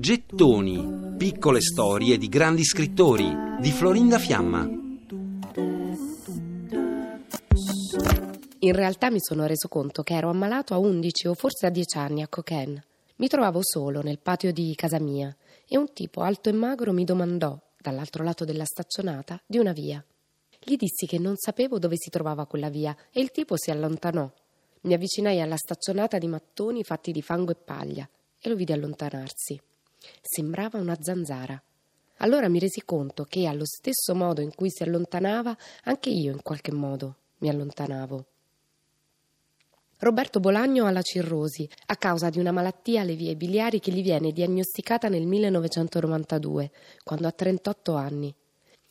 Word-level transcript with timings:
Gettoni, 0.00 1.16
piccole 1.18 1.60
storie 1.60 2.16
di 2.16 2.28
grandi 2.30 2.64
scrittori 2.64 3.30
di 3.60 3.70
Florinda 3.70 4.18
Fiamma. 4.18 4.66
In 8.60 8.72
realtà 8.72 9.10
mi 9.10 9.18
sono 9.20 9.44
reso 9.44 9.68
conto 9.68 10.02
che 10.02 10.14
ero 10.14 10.30
ammalato 10.30 10.72
a 10.72 10.78
11 10.78 11.28
o 11.28 11.34
forse 11.34 11.66
a 11.66 11.70
10 11.70 11.98
anni 11.98 12.22
a 12.22 12.28
Cocaine. 12.28 12.82
Mi 13.16 13.28
trovavo 13.28 13.60
solo 13.62 14.00
nel 14.00 14.18
patio 14.18 14.50
di 14.50 14.74
casa 14.74 14.98
mia 14.98 15.36
e 15.68 15.76
un 15.76 15.92
tipo 15.92 16.22
alto 16.22 16.48
e 16.48 16.52
magro 16.52 16.90
mi 16.94 17.04
domandò, 17.04 17.60
dall'altro 17.78 18.24
lato 18.24 18.46
della 18.46 18.64
staccionata, 18.64 19.38
di 19.44 19.58
una 19.58 19.72
via. 19.72 20.02
Gli 20.58 20.76
dissi 20.76 21.04
che 21.04 21.18
non 21.18 21.36
sapevo 21.36 21.78
dove 21.78 21.96
si 21.98 22.08
trovava 22.08 22.46
quella 22.46 22.70
via 22.70 22.96
e 23.12 23.20
il 23.20 23.30
tipo 23.30 23.58
si 23.58 23.70
allontanò. 23.70 24.32
Mi 24.84 24.92
avvicinai 24.92 25.40
alla 25.40 25.56
staccionata 25.56 26.18
di 26.18 26.26
mattoni 26.26 26.84
fatti 26.84 27.10
di 27.10 27.22
fango 27.22 27.52
e 27.52 27.54
paglia 27.54 28.06
e 28.38 28.48
lo 28.50 28.54
vidi 28.54 28.72
allontanarsi. 28.72 29.58
Sembrava 30.20 30.78
una 30.78 30.98
zanzara. 31.00 31.60
Allora 32.18 32.50
mi 32.50 32.58
resi 32.58 32.82
conto 32.84 33.24
che, 33.24 33.46
allo 33.46 33.64
stesso 33.64 34.14
modo 34.14 34.42
in 34.42 34.54
cui 34.54 34.70
si 34.70 34.82
allontanava, 34.82 35.56
anche 35.84 36.10
io 36.10 36.32
in 36.32 36.42
qualche 36.42 36.70
modo 36.70 37.16
mi 37.38 37.48
allontanavo. 37.48 38.26
Roberto 40.00 40.38
Bolagno 40.38 40.84
ha 40.84 40.90
la 40.90 41.00
cirrosi 41.00 41.66
a 41.86 41.96
causa 41.96 42.28
di 42.28 42.38
una 42.38 42.52
malattia 42.52 43.00
alle 43.00 43.14
vie 43.14 43.36
biliari 43.36 43.80
che 43.80 43.90
gli 43.90 44.02
viene 44.02 44.32
diagnosticata 44.32 45.08
nel 45.08 45.24
1992, 45.24 46.70
quando 47.02 47.26
ha 47.26 47.32
38 47.32 47.94
anni. 47.94 48.34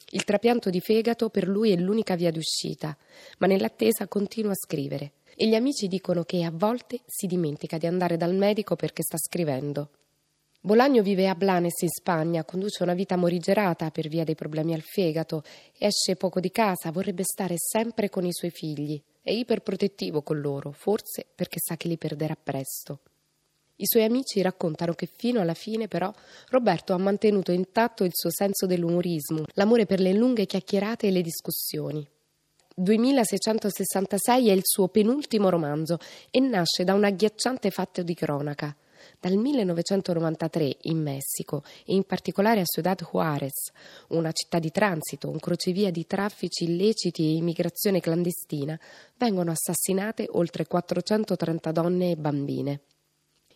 Il 0.09 0.23
trapianto 0.23 0.71
di 0.71 0.81
fegato 0.81 1.29
per 1.29 1.47
lui 1.47 1.71
è 1.71 1.75
l'unica 1.75 2.15
via 2.15 2.31
d'uscita, 2.31 2.97
ma 3.37 3.45
nell'attesa 3.45 4.07
continua 4.07 4.51
a 4.51 4.55
scrivere 4.55 5.11
e 5.35 5.47
gli 5.47 5.55
amici 5.55 5.87
dicono 5.87 6.23
che 6.23 6.43
a 6.43 6.51
volte 6.51 7.01
si 7.05 7.27
dimentica 7.27 7.77
di 7.77 7.87
andare 7.87 8.17
dal 8.17 8.35
medico 8.35 8.75
perché 8.75 9.03
sta 9.03 9.17
scrivendo. 9.17 9.89
Bolagno 10.65 11.01
vive 11.01 11.27
a 11.27 11.35
Blanes 11.35 11.81
in 11.81 11.89
Spagna, 11.89 12.45
conduce 12.45 12.83
una 12.83 12.93
vita 12.93 13.17
morigerata 13.17 13.91
per 13.91 14.07
via 14.07 14.23
dei 14.23 14.35
problemi 14.35 14.73
al 14.73 14.81
fegato, 14.81 15.43
esce 15.77 16.15
poco 16.15 16.39
di 16.39 16.51
casa, 16.51 16.89
vorrebbe 16.89 17.23
stare 17.23 17.55
sempre 17.57 18.09
con 18.09 18.25
i 18.25 18.31
suoi 18.31 18.51
figli, 18.51 19.01
è 19.21 19.31
iperprotettivo 19.31 20.21
con 20.21 20.39
loro, 20.39 20.71
forse 20.71 21.25
perché 21.35 21.59
sa 21.59 21.75
che 21.75 21.89
li 21.89 21.97
perderà 21.97 22.37
presto. 22.41 23.01
I 23.75 23.85
suoi 23.85 24.03
amici 24.03 24.41
raccontano 24.41 24.93
che 24.93 25.09
fino 25.13 25.41
alla 25.41 25.53
fine, 25.53 25.89
però, 25.89 26.13
Roberto 26.49 26.93
ha 26.93 26.97
mantenuto 26.97 27.51
intatto 27.51 28.05
il 28.05 28.11
suo 28.13 28.29
senso 28.31 28.65
dell'umorismo, 28.65 29.43
l'amore 29.55 29.85
per 29.85 29.99
le 29.99 30.13
lunghe 30.13 30.45
chiacchierate 30.45 31.07
e 31.07 31.11
le 31.11 31.21
discussioni. 31.21 32.07
2666 32.75 34.49
è 34.49 34.51
il 34.51 34.61
suo 34.63 34.87
penultimo 34.87 35.49
romanzo 35.49 35.97
e 36.31 36.39
nasce 36.39 36.83
da 36.83 36.93
un 36.93 37.03
agghiacciante 37.03 37.69
fatto 37.69 38.01
di 38.01 38.13
cronaca. 38.13 38.75
Dal 39.19 39.35
1993 39.35 40.77
in 40.83 41.01
Messico 41.01 41.63
e 41.85 41.93
in 41.93 42.03
particolare 42.03 42.61
a 42.61 42.65
Ciudad 42.65 43.01
Juárez, 43.03 43.71
una 44.09 44.31
città 44.31 44.59
di 44.59 44.71
transito, 44.71 45.29
un 45.29 45.39
crocevia 45.39 45.91
di 45.91 46.05
traffici 46.07 46.63
illeciti 46.63 47.23
e 47.23 47.35
immigrazione 47.35 47.99
clandestina, 47.99 48.79
vengono 49.17 49.51
assassinate 49.51 50.27
oltre 50.31 50.65
430 50.65 51.71
donne 51.71 52.11
e 52.11 52.15
bambine. 52.15 52.81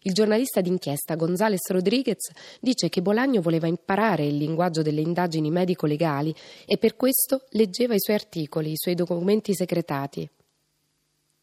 Il 0.01 0.13
giornalista 0.13 0.61
d'inchiesta 0.61 1.15
Gonzales 1.15 1.67
Rodriguez 1.69 2.29
dice 2.59 2.89
che 2.89 3.01
Bolagno 3.01 3.41
voleva 3.41 3.67
imparare 3.67 4.25
il 4.25 4.37
linguaggio 4.37 4.81
delle 4.81 5.01
indagini 5.01 5.49
medico-legali 5.49 6.33
e 6.65 6.77
per 6.77 6.95
questo 6.95 7.45
leggeva 7.49 7.93
i 7.93 7.99
suoi 7.99 8.15
articoli, 8.15 8.71
i 8.71 8.77
suoi 8.77 8.95
documenti 8.95 9.53
segretati. 9.53 10.29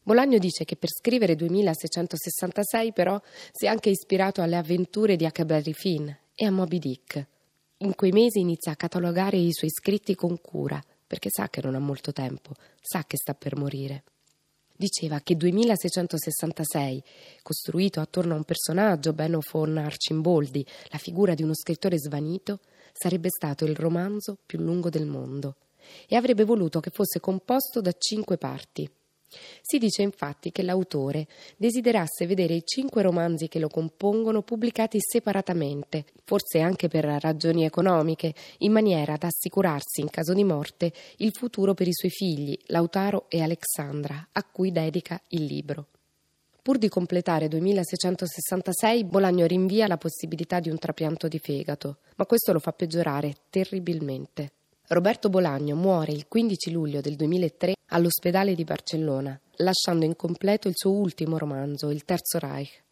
Bolagno 0.01 0.37
dice 0.37 0.65
che 0.65 0.75
per 0.75 0.89
scrivere 0.89 1.35
2666 1.35 2.93
però 2.93 3.19
si 3.51 3.65
è 3.65 3.67
anche 3.67 3.89
ispirato 3.89 4.41
alle 4.41 4.55
avventure 4.55 5.15
di 5.15 5.25
Huckleberry 5.25 5.73
Finn 5.73 6.07
e 6.33 6.45
a 6.45 6.51
Moby 6.51 6.79
Dick. 6.79 7.25
In 7.77 7.95
quei 7.95 8.11
mesi 8.11 8.39
inizia 8.39 8.71
a 8.71 8.75
catalogare 8.75 9.37
i 9.37 9.51
suoi 9.51 9.71
scritti 9.71 10.15
con 10.15 10.39
cura, 10.39 10.81
perché 11.05 11.29
sa 11.29 11.49
che 11.49 11.61
non 11.61 11.75
ha 11.75 11.79
molto 11.79 12.11
tempo, 12.13 12.51
sa 12.81 13.03
che 13.05 13.17
sta 13.17 13.33
per 13.33 13.57
morire 13.57 14.03
diceva 14.75 15.19
che 15.19 15.35
2666, 15.35 17.03
costruito 17.41 17.99
attorno 17.99 18.33
a 18.33 18.37
un 18.37 18.43
personaggio, 18.43 19.13
Benno 19.13 19.39
von 19.51 19.77
Arcimboldi, 19.77 20.65
la 20.89 20.97
figura 20.97 21.33
di 21.33 21.43
uno 21.43 21.55
scrittore 21.55 21.97
svanito, 21.97 22.59
sarebbe 22.91 23.29
stato 23.29 23.65
il 23.65 23.75
romanzo 23.75 24.37
più 24.45 24.59
lungo 24.59 24.89
del 24.89 25.05
mondo 25.05 25.55
e 26.07 26.15
avrebbe 26.15 26.43
voluto 26.43 26.79
che 26.79 26.89
fosse 26.89 27.19
composto 27.19 27.81
da 27.81 27.93
cinque 27.97 28.37
parti. 28.37 28.89
Si 29.61 29.77
dice 29.77 30.01
infatti 30.01 30.51
che 30.51 30.63
l'autore 30.63 31.27
desiderasse 31.57 32.25
vedere 32.25 32.53
i 32.53 32.63
cinque 32.63 33.01
romanzi 33.01 33.47
che 33.47 33.59
lo 33.59 33.67
compongono 33.67 34.41
pubblicati 34.43 34.99
separatamente, 35.01 36.05
forse 36.23 36.59
anche 36.59 36.87
per 36.87 37.05
ragioni 37.05 37.65
economiche, 37.65 38.33
in 38.59 38.71
maniera 38.71 39.17
da 39.17 39.27
assicurarsi 39.27 40.01
in 40.01 40.09
caso 40.09 40.33
di 40.33 40.43
morte 40.43 40.93
il 41.17 41.31
futuro 41.33 41.73
per 41.73 41.87
i 41.87 41.93
suoi 41.93 42.11
figli, 42.11 42.57
Lautaro 42.67 43.25
e 43.29 43.41
Alexandra, 43.41 44.29
a 44.31 44.43
cui 44.43 44.71
dedica 44.71 45.21
il 45.29 45.45
libro. 45.45 45.87
Pur 46.61 46.79
di 46.79 46.89
completare 46.89 47.47
2666, 47.47 49.03
Bolagno 49.03 49.45
rinvia 49.45 49.87
la 49.87 49.97
possibilità 49.97 50.59
di 50.59 50.69
un 50.69 50.79
trapianto 50.79 51.27
di 51.27 51.37
fegato, 51.37 51.97
ma 52.15 52.25
questo 52.25 52.53
lo 52.53 52.59
fa 52.59 52.71
peggiorare 52.71 53.35
terribilmente. 53.51 54.51
Roberto 54.87 55.29
Bolagno 55.29 55.75
muore 55.75 56.11
il 56.11 56.27
15 56.27 56.69
luglio 56.69 57.01
del 57.01 57.15
2003 57.15 57.73
all'ospedale 57.87 58.53
di 58.53 58.63
Barcellona, 58.63 59.39
lasciando 59.57 60.05
incompleto 60.05 60.67
il 60.67 60.75
suo 60.77 60.91
ultimo 60.91 61.39
romanzo, 61.39 61.89
Il 61.89 62.05
Terzo 62.05 62.37
Reich. 62.37 62.83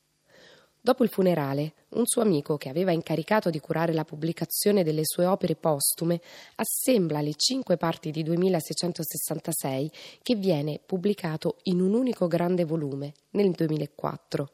Dopo 0.82 1.04
il 1.04 1.12
funerale, 1.12 1.74
un 1.90 2.08
suo 2.08 2.24
amico 2.24 2.58
che 2.58 2.70
aveva 2.70 2.92
incaricato 2.92 3.52
di 3.52 3.60
curare 3.60 3.94
la 3.94 4.06
pubblicazione 4.06 4.84
delle 4.84 5.04
sue 5.04 5.28
opere 5.28 5.56
postume 5.56 6.20
assembla 6.56 7.22
le 7.22 7.36
cinque 7.36 7.78
parti 7.78 8.10
di 8.10 8.24
2666 8.24 9.92
che 10.24 10.34
viene 10.34 10.80
pubblicato 10.84 11.58
in 11.64 11.80
un 11.80 11.94
unico 11.94 12.26
grande 12.26 12.66
volume 12.66 13.14
nel 13.32 13.52
2004 13.52 14.50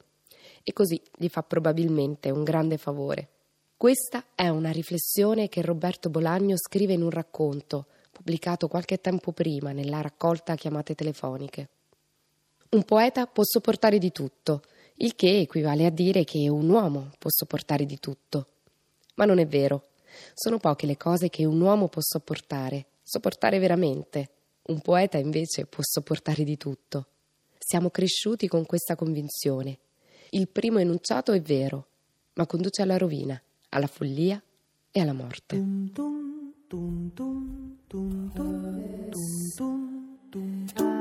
e 0.62 0.74
così 0.74 1.02
gli 1.16 1.30
fa 1.30 1.42
probabilmente 1.42 2.32
un 2.32 2.44
grande 2.44 2.78
favore. 2.78 3.39
Questa 3.80 4.26
è 4.36 4.50
una 4.50 4.72
riflessione 4.72 5.48
che 5.48 5.62
Roberto 5.62 6.10
Bolagno 6.10 6.58
scrive 6.58 6.92
in 6.92 7.02
un 7.02 7.12
racconto, 7.12 7.86
pubblicato 8.12 8.68
qualche 8.68 9.00
tempo 9.00 9.32
prima 9.32 9.72
nella 9.72 10.02
raccolta 10.02 10.56
Chiamate 10.56 10.96
telefoniche. 10.96 11.70
Un 12.72 12.84
poeta 12.84 13.26
può 13.26 13.42
sopportare 13.46 13.98
di 13.98 14.12
tutto, 14.12 14.64
il 14.96 15.16
che 15.16 15.40
equivale 15.40 15.86
a 15.86 15.92
dire 15.92 16.26
che 16.26 16.50
un 16.50 16.70
uomo 16.70 17.12
può 17.18 17.30
sopportare 17.30 17.86
di 17.86 17.98
tutto. 18.02 18.48
Ma 19.16 19.24
non 19.24 19.40
è 19.40 19.48
vero. 19.48 19.92
Sono 20.34 20.58
poche 20.58 20.86
le 20.86 20.98
cose 20.98 21.30
che 21.30 21.46
un 21.46 21.62
uomo 21.62 21.88
può 21.88 22.02
sopportare, 22.04 22.88
sopportare 23.02 23.60
veramente. 23.60 24.30
Un 24.64 24.82
poeta 24.82 25.18
invece 25.18 25.68
può 25.68 25.84
sopportare 25.84 26.44
di 26.44 26.58
tutto. 26.58 27.06
Siamo 27.58 27.92
cresciuti 27.92 28.50
con 28.50 28.66
questa 28.66 28.98
convinzione. 28.98 29.78
Il 30.32 30.50
primo 30.50 30.80
enunciato 30.80 31.32
è 31.32 31.40
vero, 31.42 31.88
ma 32.34 32.46
conduce 32.46 32.82
alla 32.82 32.98
rovina 32.98 33.42
alla 33.69 33.88
follia 33.88 34.41
e 34.91 35.00
alla 35.00 35.13
morte. 35.13 35.63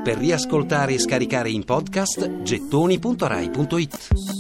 Per 0.05 0.17
riascoltare 0.17 0.95
e 0.95 0.99
scaricare 0.99 1.51
in 1.51 1.65
podcast 1.65 2.43
gettoni.rai.it 2.43 4.38